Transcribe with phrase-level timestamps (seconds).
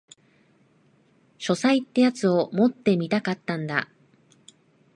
[1.37, 3.87] 書斎ってやつを持ってみたかったんだ